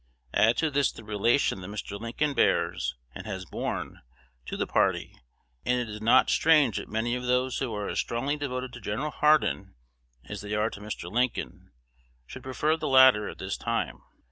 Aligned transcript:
Add 0.33 0.57
to 0.57 0.71
this 0.71 0.91
the 0.91 1.03
relation 1.03 1.61
that 1.61 1.67
Mr. 1.67 1.99
Lincoln 1.99 2.33
bears, 2.33 2.95
and 3.13 3.27
has 3.27 3.45
borne, 3.45 4.01
to 4.47 4.57
the 4.57 4.65
party, 4.65 5.15
and 5.63 5.79
it 5.79 5.87
is 5.87 6.01
not 6.01 6.27
strange 6.31 6.77
that 6.77 6.89
many 6.89 7.13
of 7.13 7.21
those 7.27 7.59
who 7.59 7.71
are 7.75 7.87
as 7.87 7.99
strongly 7.99 8.35
devoted 8.35 8.73
to 8.73 8.81
Gen. 8.81 8.97
Hardin 9.11 9.75
as 10.25 10.41
they 10.41 10.55
are 10.55 10.71
to 10.71 10.79
Mr. 10.81 11.11
Lincoln 11.11 11.71
should 12.25 12.41
prefer 12.41 12.75
the 12.75 12.87
latter 12.87 13.29
at 13.29 13.37
this 13.37 13.57
time. 13.57 13.99